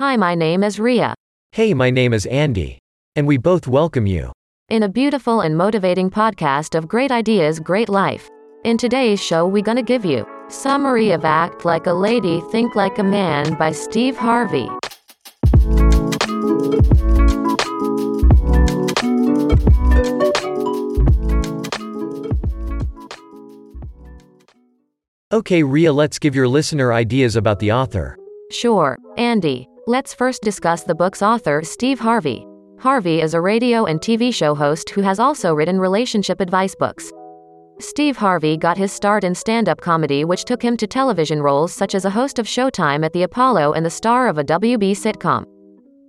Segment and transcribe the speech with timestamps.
[0.00, 1.12] Hi, my name is Ria.
[1.52, 2.78] Hey, my name is Andy.
[3.16, 4.32] And we both welcome you.
[4.70, 8.26] In a beautiful and motivating podcast of great ideas, great life.
[8.64, 12.98] In today's show, we gonna give you Summary of Act Like a Lady, Think Like
[12.98, 14.70] a Man by Steve Harvey.
[25.30, 28.16] Okay, Ria, let's give your listener ideas about the author.
[28.50, 29.69] Sure, Andy.
[29.90, 32.46] Let's first discuss the book's author, Steve Harvey.
[32.78, 37.10] Harvey is a radio and TV show host who has also written relationship advice books.
[37.80, 41.72] Steve Harvey got his start in stand up comedy, which took him to television roles
[41.72, 44.92] such as a host of Showtime at the Apollo and the star of a WB
[44.92, 45.44] sitcom.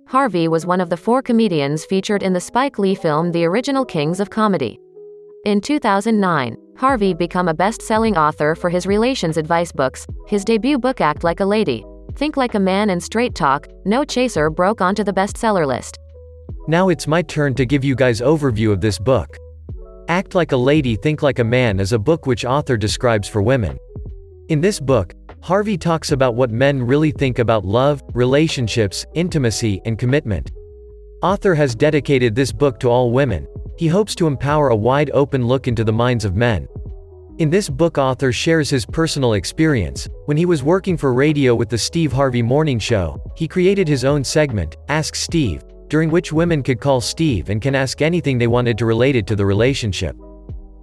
[0.06, 3.84] Harvey was one of the four comedians featured in the Spike Lee film The Original
[3.84, 4.78] Kings of Comedy.
[5.44, 10.06] In 2009, Harvey became a best selling author for his relations advice books.
[10.28, 11.84] His debut book, Act Like a Lady,
[12.16, 15.98] Think Like a Man, and Straight Talk, No Chaser, broke onto the bestseller list.
[16.68, 19.36] Now it's my turn to give you guys overview of this book.
[20.08, 23.40] Act Like a Lady Think Like a Man is a book which author describes for
[23.40, 23.78] women.
[24.48, 29.98] In this book, Harvey talks about what men really think about love, relationships, intimacy, and
[29.98, 30.50] commitment.
[31.22, 33.46] Author has dedicated this book to all women.
[33.78, 36.68] He hopes to empower a wide open look into the minds of men.
[37.42, 40.08] In this book author shares his personal experience.
[40.26, 44.04] When he was working for radio with the Steve Harvey Morning Show, he created his
[44.04, 48.46] own segment, Ask Steve, during which women could call Steve and can ask anything they
[48.46, 50.14] wanted to related to the relationship.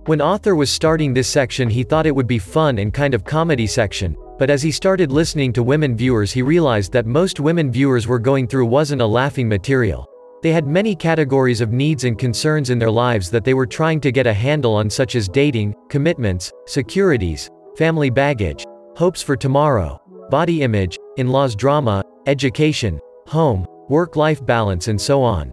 [0.08, 3.24] When author was starting this section he thought it would be fun and kind of
[3.24, 7.72] comedy section, but as he started listening to women viewers he realized that most women
[7.72, 10.09] viewers were going through wasn't a laughing material.
[10.42, 14.00] They had many categories of needs and concerns in their lives that they were trying
[14.02, 18.64] to get a handle on such as dating, commitments, securities, family baggage,
[18.96, 25.52] hopes for tomorrow, body image, in-laws drama, education, home, work-life balance and so on.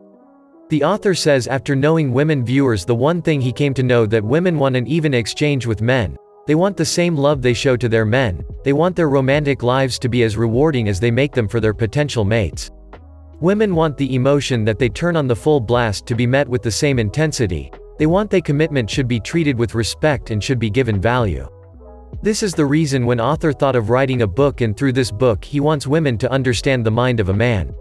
[0.69, 4.23] The author says after knowing women viewers the one thing he came to know that
[4.23, 6.17] women want an even exchange with men.
[6.47, 9.99] They want the same love they show to their men, they want their romantic lives
[9.99, 12.71] to be as rewarding as they make them for their potential mates.
[13.41, 16.63] Women want the emotion that they turn on the full blast to be met with
[16.63, 17.71] the same intensity.
[17.99, 21.47] They want their commitment should be treated with respect and should be given value.
[22.23, 25.45] This is the reason when author thought of writing a book and through this book
[25.45, 27.75] he wants women to understand the mind of a man.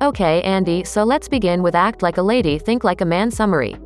[0.00, 3.76] Okay, Andy, so let's begin with Act Like a Lady, Think Like a Man summary.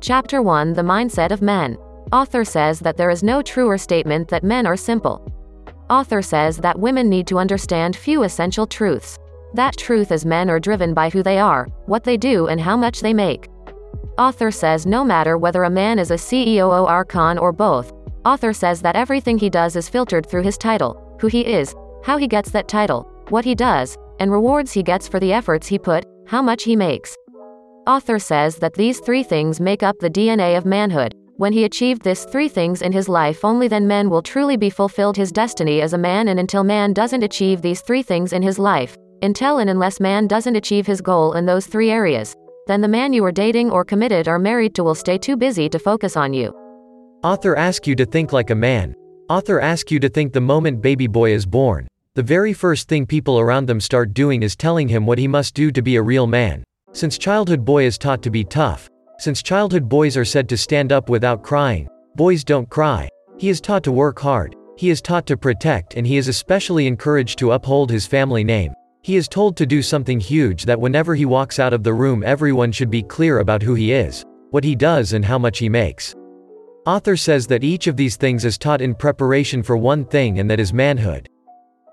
[0.00, 1.76] Chapter 1 The Mindset of Men.
[2.10, 5.32] Author says that there is no truer statement that men are simple.
[5.88, 9.16] Author says that women need to understand few essential truths.
[9.54, 12.76] That truth is men are driven by who they are, what they do, and how
[12.76, 13.48] much they make.
[14.16, 17.92] Author says no matter whether a man is a CEO or con or both,
[18.24, 21.74] author says that everything he does is filtered through his title, who he is,
[22.04, 25.66] how he gets that title, what he does, and rewards he gets for the efforts
[25.66, 27.16] he put, how much he makes.
[27.86, 31.14] Author says that these three things make up the DNA of manhood.
[31.38, 34.70] When he achieved these three things in his life, only then man will truly be
[34.70, 38.42] fulfilled his destiny as a man, and until man doesn't achieve these three things in
[38.42, 42.34] his life, until and unless man doesn't achieve his goal in those three areas,
[42.66, 45.68] then the man you are dating or committed or married to will stay too busy
[45.68, 46.52] to focus on you.
[47.22, 48.94] Author ask you to think like a man.
[49.28, 51.86] Author ask you to think the moment baby boy is born.
[52.14, 55.54] The very first thing people around them start doing is telling him what he must
[55.54, 56.64] do to be a real man.
[56.92, 58.88] Since childhood boy is taught to be tough.
[59.18, 61.88] Since childhood boys are said to stand up without crying.
[62.16, 63.08] Boys don't cry.
[63.38, 64.56] He is taught to work hard.
[64.76, 68.72] He is taught to protect and he is especially encouraged to uphold his family name.
[69.02, 72.22] He is told to do something huge that whenever he walks out of the room
[72.22, 75.70] everyone should be clear about who he is, what he does and how much he
[75.70, 76.14] makes.
[76.84, 80.50] Author says that each of these things is taught in preparation for one thing and
[80.50, 81.28] that is manhood.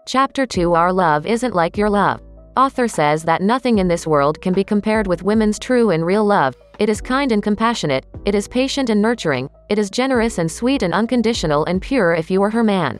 [0.05, 2.21] Chapter 2 Our love isn't like your love.
[2.57, 6.25] Author says that nothing in this world can be compared with women's true and real
[6.25, 6.55] love.
[6.79, 10.83] It is kind and compassionate, it is patient and nurturing, it is generous and sweet
[10.83, 12.99] and unconditional and pure if you are her man.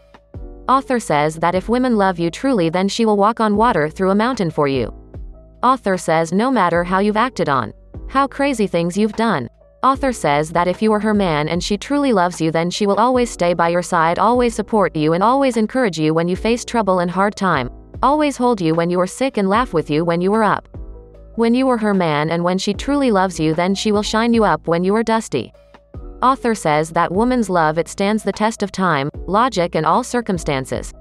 [0.67, 4.11] Author says that if women love you truly, then she will walk on water through
[4.11, 4.93] a mountain for you.
[5.63, 7.73] Author says no matter how you've acted on,
[8.09, 9.47] how crazy things you've done.
[9.81, 12.85] Author says that if you are her man and she truly loves you, then she
[12.85, 16.35] will always stay by your side, always support you, and always encourage you when you
[16.35, 17.69] face trouble and hard time.
[18.03, 20.67] Always hold you when you are sick and laugh with you when you are up.
[21.35, 24.33] When you are her man and when she truly loves you, then she will shine
[24.33, 25.53] you up when you are dusty.
[26.21, 30.91] Author says that woman's love it stands the test of time, logic and all circumstances.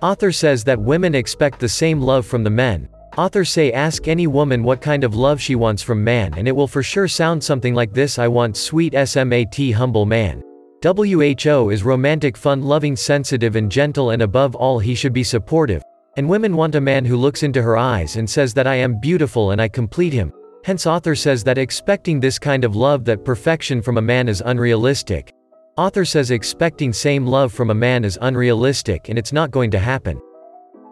[0.00, 2.88] Author says that women expect the same love from the men.
[3.18, 6.52] Author say ask any woman what kind of love she wants from man and it
[6.52, 10.42] will for sure sound something like this I want sweet SMAT humble man.
[10.82, 15.82] WHO is romantic fun loving sensitive and gentle and above all he should be supportive.
[16.16, 19.00] And women want a man who looks into her eyes and says that I am
[19.00, 20.32] beautiful and I complete him.
[20.66, 24.42] Hence author says that expecting this kind of love that perfection from a man is
[24.44, 25.32] unrealistic.
[25.76, 29.78] Author says expecting same love from a man is unrealistic and it's not going to
[29.78, 30.20] happen.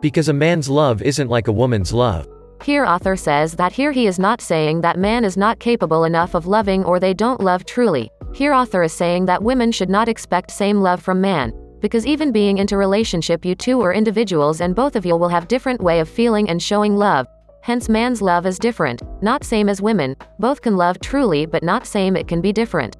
[0.00, 2.28] Because a man's love isn't like a woman's love.
[2.62, 6.36] Here author says that here he is not saying that man is not capable enough
[6.36, 8.08] of loving or they don't love truly.
[8.32, 12.30] Here author is saying that women should not expect same love from man, because even
[12.30, 15.98] being into relationship you two are individuals and both of you will have different way
[15.98, 17.26] of feeling and showing love.
[17.64, 21.86] Hence man's love is different, not same as women, both can love truly but not
[21.86, 22.98] same it can be different.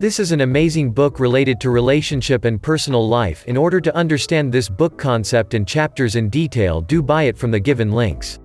[0.00, 3.44] This is an amazing book related to relationship and personal life.
[3.46, 7.52] In order to understand this book concept and chapters in detail, do buy it from
[7.52, 8.40] the given links.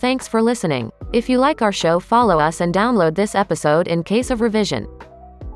[0.00, 0.92] Thanks for listening.
[1.14, 4.86] If you like our show, follow us and download this episode in case of revision.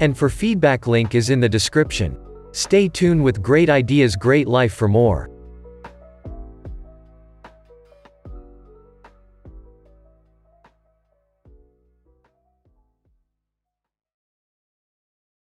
[0.01, 2.17] And for feedback link is in the description.
[2.53, 5.29] Stay tuned with great ideas great life for more.